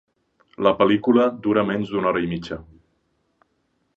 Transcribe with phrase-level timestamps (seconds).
[0.67, 2.59] La pel·lícula dura menys d'una hora i mitja